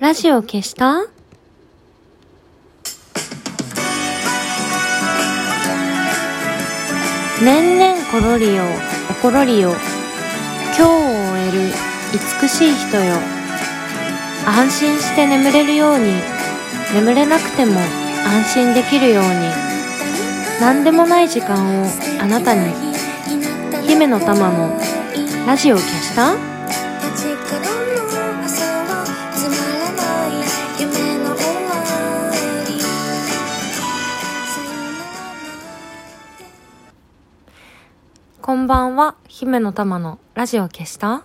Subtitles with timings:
[0.00, 1.06] ラジオ消した？
[7.42, 8.62] 年々ころりよ
[9.10, 9.70] おころりよ。
[9.70, 11.72] 今日を終える
[12.40, 13.16] 美しい人よ。
[14.46, 16.12] 安心して眠れるように
[16.94, 17.80] 眠れなくても
[18.24, 19.30] 安心できるように。
[20.60, 21.86] 何でもない時間を
[22.20, 22.72] あなたに。
[23.88, 24.78] 姫の玉の
[25.44, 26.47] ラジオ消した？
[38.68, 41.24] ばんは、姫の玉のラジオ消した？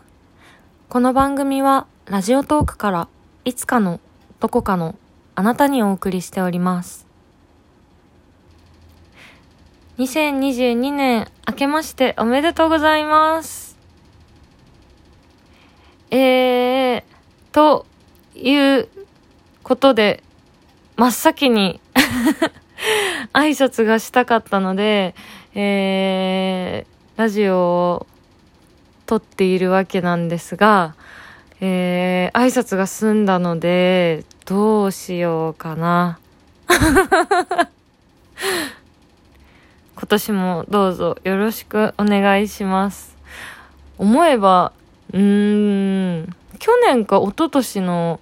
[0.88, 3.10] この番組はラジオトークから
[3.44, 4.00] いつかの
[4.40, 4.96] どこかの
[5.36, 7.06] あなたにお送りしております。
[9.98, 13.78] 2022年明けましておめでとうございます。
[16.12, 17.04] えー、
[17.52, 17.86] と
[18.36, 18.88] いう
[19.64, 20.24] ことで、
[20.96, 21.82] 真っ先に
[23.34, 25.14] 挨拶がしたかったので、
[25.56, 28.08] えー、ラジオを
[29.06, 30.96] 撮っているわけなんですが、
[31.62, 36.18] えー、挨拶が済んだので、どうしようかな。
[39.96, 43.16] 今年もどうぞよろしくお願いします。
[44.00, 44.72] 思えば、
[45.14, 48.20] うーん、去年か一昨年の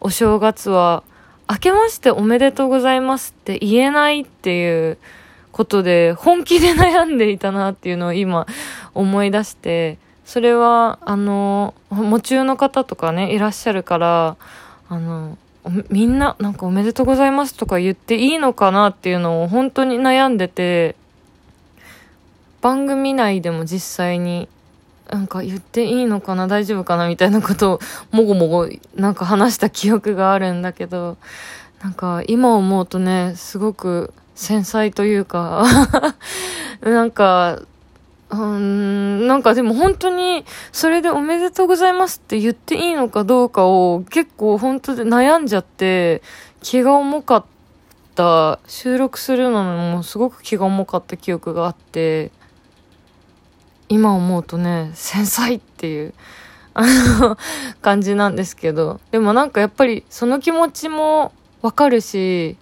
[0.00, 1.04] お正月は、
[1.48, 4.98] 明けましておめでとうございますって言えないっていう
[5.52, 8.46] ことで、本気で悩んでいたなっていうのを今
[8.94, 14.36] 思い出して、それは、あの、夢中の方とかね、いらっしゃるから、
[14.88, 15.36] あの、
[15.90, 20.96] みんな、なんかおめでとうございますとか言っていいのかなっていうのを本当に悩んでて、
[22.62, 24.48] 番組内でも実際に、
[25.10, 27.80] なんか言っていいのかな大丈夫かなみたいなことを
[28.12, 31.18] もごもごなんか話した記憶があるんだけど、
[31.82, 35.64] なんか今思うとね、すごく繊細というか、
[36.80, 37.60] なんか、
[38.30, 46.22] うん、なんかでも本当に、それでおめでとうございますって言っていいのかどうかを結構本当で悩んじゃって、
[46.62, 47.44] 気が重かっ
[48.14, 52.30] た、収録するのもすごく気が重かった記憶があって、
[53.88, 56.14] 今思うとね、繊細っていう、
[56.72, 56.86] あ
[57.20, 57.36] の、
[57.82, 62.56] 感じなんですけど、でもなんかやっぱりその気持ちもわかるし、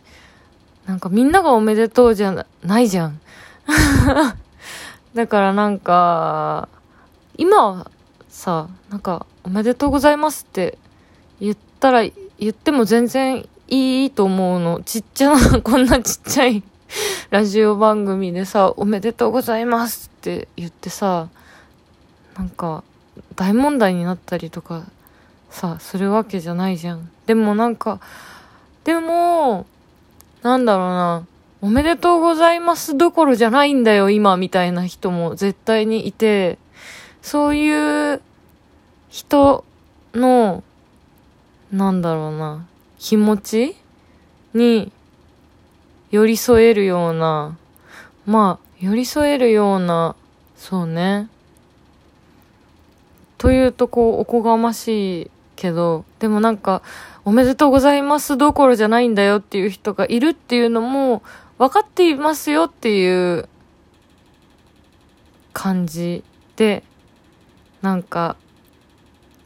[0.90, 3.20] なんかみんながおめでとうじゃないじゃん。
[5.14, 6.68] だからなんか、
[7.38, 7.90] 今は
[8.28, 10.78] さ、なんか、おめでとうございますって
[11.40, 14.82] 言ったら、言っても全然いいと思うの。
[14.84, 16.60] ちっちゃな、 こんなちっちゃい
[17.30, 21.28] ラジオ番組でさ、おめでとうございますって言ってさ、
[22.36, 22.82] なんか、
[23.36, 24.82] 大問題になったりとか、
[25.50, 27.08] さ、するわけじゃないじゃん。
[27.26, 28.00] でもなんか、
[28.82, 29.66] でも、
[30.42, 31.26] なんだろうな、
[31.60, 36.58] おめでとうございますどころじゃないんだよ、今、みたいな人も絶対にいて、
[37.20, 38.22] そういう
[39.10, 39.64] 人
[40.14, 40.64] の、
[41.70, 42.66] なんだろうな、
[42.98, 43.76] 気持ち
[44.54, 44.90] に
[46.10, 47.56] 寄り添えるような、
[48.24, 50.16] まあ、寄り添えるような、
[50.56, 51.28] そうね。
[53.36, 55.30] というとこう、おこがましい
[55.60, 56.80] けど、でもなんか、
[57.24, 61.22] おめでとうございますどころじゃないんだよっていう人がいるっていうのも、
[61.58, 63.46] 分かっていますよっていう
[65.52, 66.24] 感じ
[66.56, 66.82] で、
[67.82, 68.36] なんか、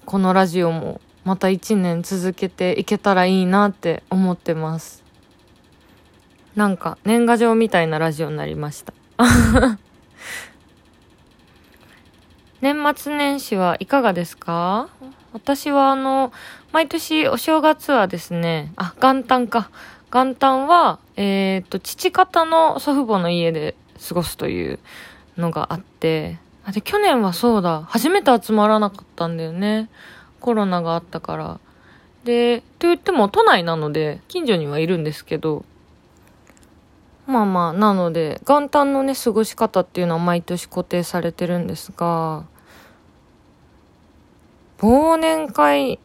[0.06, 5.02] このラジオもまた一年続けていけたらいいなって思ってます。
[6.54, 8.92] なんか年賀状みたいなラジオになりました。
[12.60, 14.88] 年末年始はいかがですか？
[15.34, 16.32] 私はあの、
[16.70, 19.68] 毎年お正月はですね、あ、元旦か。
[20.12, 23.74] 元旦は、えっ、と、父方の祖父母の家で
[24.08, 24.78] 過ごすという
[25.36, 26.38] のがあって、
[26.72, 29.90] で、去年はそうだ、初めて集まらなかったんだよね。
[30.38, 31.58] コロナがあったから。
[32.22, 35.64] で、と言っても都内なので、近所にはいるんですけど、
[37.26, 42.44] まあまあ、なので、元旦のね、過ごし方っていうのは毎年固定されてるんですが、
[44.84, 45.98] 忘年会、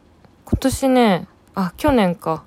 [0.46, 2.44] 今年ね、あ、去年か。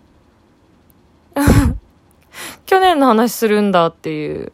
[2.66, 4.52] 去年の話するんだっていう。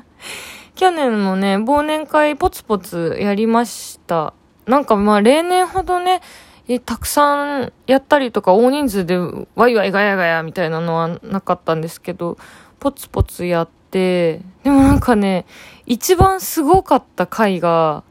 [0.76, 4.34] 去年もね、忘年会ポツポツやりました。
[4.66, 6.20] なんかまあ例年ほどね、
[6.84, 9.16] たくさんやったりとか大人数で
[9.54, 12.36] ワイワイガヤガヤみたいなのはなかったんですけど、
[12.80, 15.46] ポツポツやって、でもなんかね、
[15.86, 18.02] 一番すごかった回が、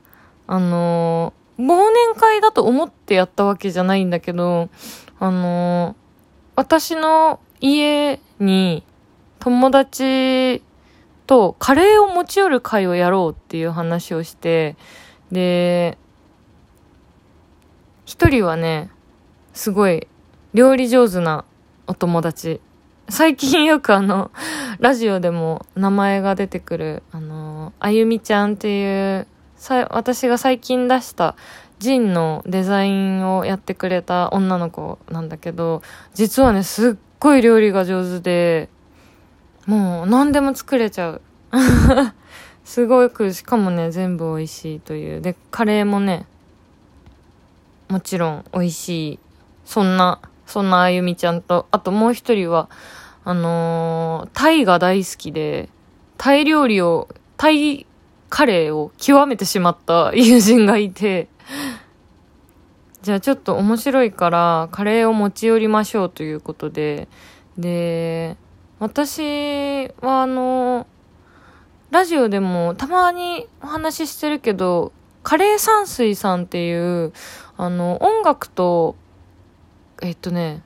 [0.47, 4.69] あの忘年会だと思ってやったわけじゃないんだけど、
[5.19, 5.95] あの、
[6.55, 8.83] 私の家に
[9.39, 10.63] 友達
[11.25, 14.75] とカレーを持ち寄る会をやろうっていう話をして、
[15.31, 15.97] で、
[18.05, 18.89] 一人はね、
[19.53, 20.07] すごい
[20.53, 21.45] 料理上手な
[21.87, 22.61] お友達。
[23.09, 24.31] 最近よくあの、
[24.79, 29.27] ラジオでも名前が出てくる、あの、あゆみちゃんっていう、
[29.57, 31.35] さ、私が最近出した
[31.79, 35.81] ジンのデザインをやってくれた女の子なんだけど、
[36.13, 38.69] 実はね、すっごい料理が上手で、
[39.65, 41.21] もう何でも作れちゃう。
[42.63, 45.21] すごく、しかもね、全部美味しいという。
[45.21, 46.25] で、カレーもね、
[47.89, 49.19] もちろん美味しい。
[49.65, 52.69] そんな、そんなあゆみちゃんと、あともう一人は、
[53.23, 55.69] あのー、タイが大好きで、
[56.17, 57.85] タイ料理を、タイ
[58.29, 61.27] カレーを極めてしまった友人がいて、
[63.01, 67.07] じゃあちょっと面白いからカレーを持ち寄りましょうということで、
[67.57, 68.35] で、
[68.79, 70.87] 私はあの、
[71.89, 74.91] ラジオでもたまにお話ししてるけど、
[75.23, 77.13] カレー山水さんっていう、
[77.55, 78.95] あの、音楽と、
[80.01, 80.63] えっとね、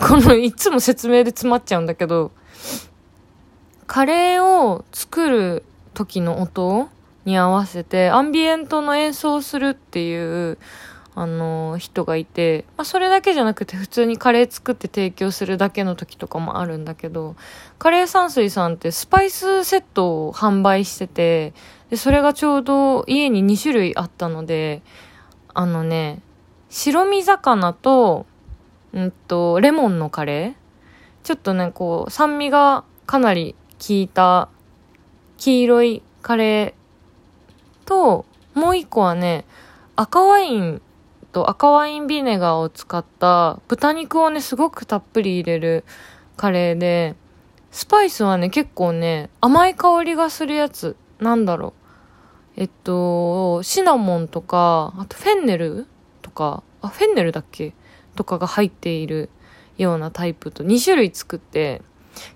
[0.00, 2.32] このいつも説明で詰まっちゃうんだけど、
[3.86, 5.64] カレーを作る
[5.98, 6.88] 時の音
[7.24, 10.58] に合わせてアンビエントの演奏をするっていう、
[11.16, 17.34] あの、人がいて、まあ、それだけじゃなくて普通にカレー作って提供するだけの時とかもあるんだけど、
[17.80, 21.54] カレー山水さんってスパイスセットを販売してて、
[21.90, 24.82] で、それがちょうど家に2種類あったので、
[25.54, 26.22] あのね、
[26.70, 28.26] 白身魚と、
[28.92, 31.26] うんと、レモンのカレー。
[31.26, 34.48] ちょっとね、こう、酸味がかなり効いた
[35.38, 39.44] 黄色いカレーと、もう一個はね、
[39.96, 40.82] 赤ワイン
[41.32, 45.84] と赤ワインビネガーを使った豚肉をね、すごくたっぷり入れる
[46.36, 47.14] カレーで、
[47.70, 50.96] スパイスはね、結構ね、甘い香りがするやつ。
[51.20, 51.74] なんだろ
[52.56, 52.60] う。
[52.60, 55.86] えっと、シナモンとか、あとフェンネル
[56.22, 57.74] とか、あ、フェンネルだっけ？
[58.16, 59.30] とかが入っている
[59.76, 61.82] ようなタイプと2種類作って、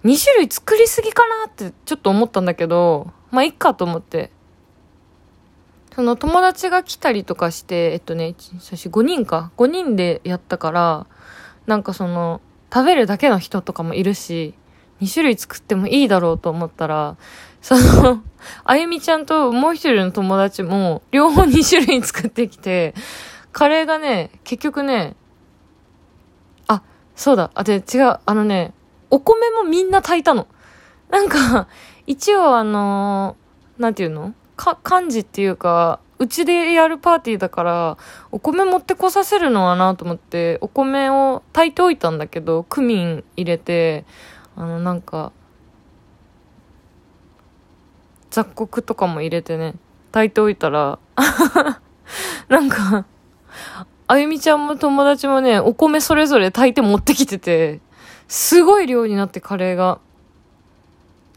[0.05, 4.31] 2種類作りすぎかなってちょっと思ったんだけど、まあ、いっかと思って。
[5.95, 9.53] その友達が来たりとかして、えっとね、私5人か。
[9.59, 11.07] 5人でやったから、
[11.67, 12.41] なんかその、
[12.73, 14.55] 食べるだけの人とかもいるし、
[15.03, 17.17] 2種類作ってもいいだろうと思ったら、
[17.61, 18.23] その、
[18.65, 22.95] あゆみちゃんともう一人の友達も、両方2種類作ってきて、
[23.53, 25.15] カレーがね、結局ね、
[26.69, 26.83] あ、
[27.15, 28.73] そうだ、あ、で、違う、あのね、
[29.13, 30.49] お米もみんな炊いたの。
[31.11, 31.69] なんか、
[32.07, 34.33] 一応あのー、なんていうの？
[34.57, 37.99] か、漢字っていうか、うちでやるパーティーだから、
[38.31, 44.07] お米持ってこさせるのはなと思って、お米を炊いておいたんだけど、クミン入れて、
[44.57, 45.31] あの、なんか、
[48.31, 49.75] 雑穀とかも入れてね、
[50.11, 50.99] 炊いておいたら
[52.49, 53.05] なんか、
[54.07, 57.83] あゆみちゃんも友達もね、お米それぞれ炊いて持ってきてて、
[58.33, 60.01] すごい量になってカレーが。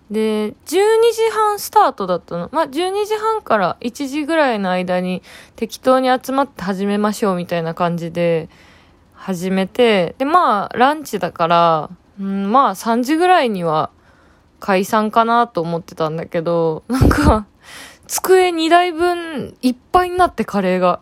[0.09, 2.47] で、12時半スタートだったの。
[2.53, 5.21] まあ、12時半から1時ぐらいの間に
[5.57, 8.47] 適当に集まって始めましょうみたいな感じで
[9.13, 13.89] 始めて、で、まあ、ランチだから、うん、まあ、3時ぐらいには
[14.61, 17.45] 解散かなと思ってたんだけど、なんか、
[18.07, 21.01] 机2台分いっぱいになってカレーが。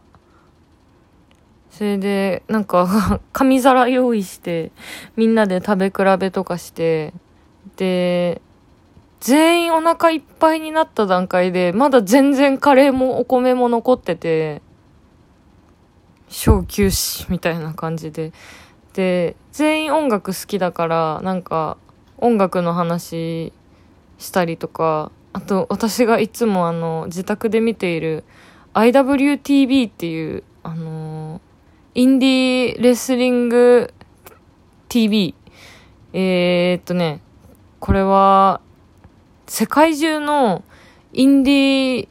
[1.74, 4.72] それで、なんか 紙皿用意して、
[5.16, 7.14] みんなで食べ比べとかして、
[7.78, 8.44] で、
[9.20, 14.62] 全員お腹いっぱいになった段階で、まだ全然カレーもお米も残ってて、
[16.30, 18.34] 小休止みたいな感じで。
[18.94, 21.78] で、全員音楽好きだから、なんか、
[22.18, 23.52] 音楽の話
[24.20, 28.24] したりとか、あと、私がいつもあの、自宅で見ている
[28.76, 31.23] IWTV っていう、あの
[31.96, 33.94] インディーレスリング
[34.90, 35.36] TV。
[36.12, 37.22] えー、っとね、
[37.80, 38.62] これは、
[39.46, 40.64] 世界中の
[41.12, 42.08] インディー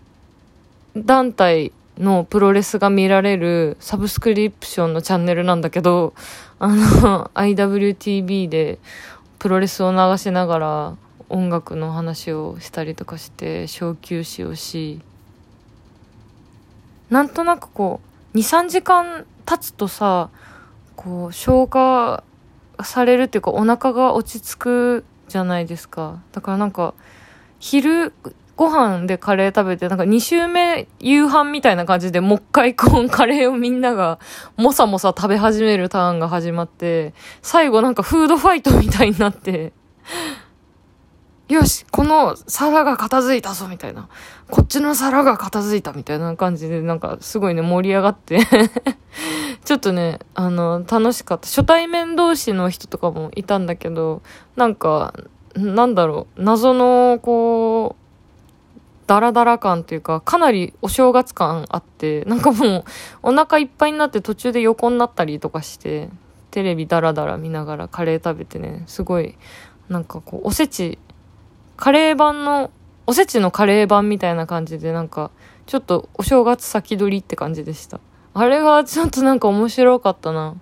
[0.95, 6.15] 団体のプロレスが見られるサブスクリプションのチャンネルなんだけど、
[6.61, 8.79] あの、IWTV で
[9.41, 10.97] プロレスを流しながら
[11.29, 15.01] 音楽の話をしたりとかして小休止をし、
[17.11, 18.01] なんとなくこ
[18.33, 20.31] う、2、3時間経つとさ、
[20.97, 22.25] こう、消化
[22.83, 26.23] されるっていうかお腹が落ち着くじゃないですか。
[26.33, 26.95] だからなんか、
[27.59, 28.13] 昼
[28.57, 34.19] ご飯でカレー食べて、なんか2週目夕飯みたいな感じで、もう一回こう カレーをみんなが
[34.57, 39.73] もさもさ食べ始めるターンが始まって、最後なんかフードファイトみたいになって、
[41.53, 44.09] よし、この皿が片付いたぞ、みたいな。
[44.51, 48.41] こっちの皿が片付いた、みたいな感じで、なんかすごいね、盛り上がって
[49.65, 51.47] ちょっとね、あの、楽しかった。
[51.47, 54.23] 初対面同士の人とかもいたんだけど、
[54.57, 55.13] なんか、
[55.55, 58.03] なんだろう、謎の、こう、
[59.07, 62.85] ダラダラ感というか、かなりお正月感あって、なんかもう、
[63.25, 66.09] お腹いっぱいになって途中で横になったりとかして、
[66.51, 69.37] テレビダラダラ見ながらカレー食べてね、すごい、
[69.91, 70.99] なんかこう、おせち、
[71.77, 72.71] カレー版の、
[73.07, 75.31] おせちのカレー版みたいな感じで、なんか、
[75.67, 78.01] ちょっとお正月先取りって感じでした。
[78.35, 80.57] あれがちょっとなんか面白かったな。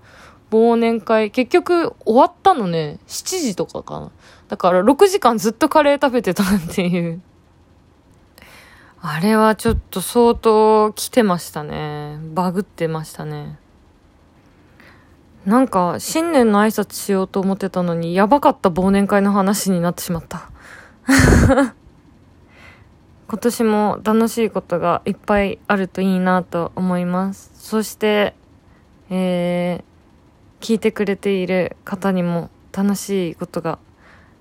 [0.51, 1.31] 忘年会。
[1.31, 4.11] 結局終わったのね、7時とかかな。
[4.49, 7.23] だから6時間ずっとカレー食べてたっていう。
[9.03, 12.19] あれはちょっと相当来てましたね。
[12.35, 13.59] バグってましたね。
[15.47, 20.50] なんか、新年の挨拶しようと思ってたのに、やばかった忘年会の話になってしまった。
[23.29, 27.51] 今年も楽しいことがいっぱいあるといいなと思います。
[27.55, 28.35] そして、
[29.09, 33.79] えー、聞いてくれている方にも楽しいことが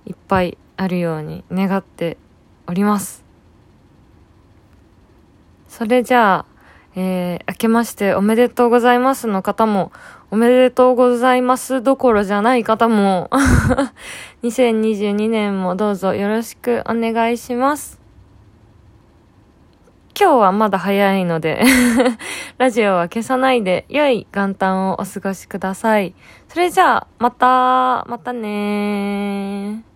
[0.05, 2.17] いっぱいあるように願って
[2.67, 3.23] おります。
[5.67, 6.45] それじゃあ、
[6.95, 9.91] えー、明けましておめでとうございますの方も、
[10.31, 13.31] おめでとうございますどころじゃない方も、
[14.43, 17.99] 2022年もどうぞよろしくお願いします。
[20.19, 21.63] 今日はまだ早いので
[22.59, 26.13] ラジオは消さないで、良い元旦をお過ごしください。
[26.47, 29.89] それじゃあ、また、またねー。